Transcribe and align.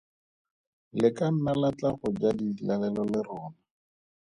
Le 0.99 1.09
ka 1.17 1.27
nna 1.31 1.51
la 1.61 1.69
tla 1.77 1.89
go 1.99 2.07
ja 2.19 2.29
dilalelo 2.37 3.01
le 3.11 3.19
rona. 3.27 3.49